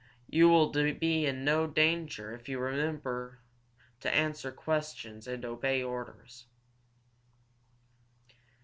[0.31, 3.37] You will be in no danger if you will remember
[3.99, 6.47] to answer questions and obey orders."